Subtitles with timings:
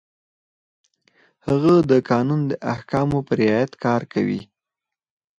[1.47, 4.41] هغه د قانون د احکامو په رعایت کار کوي.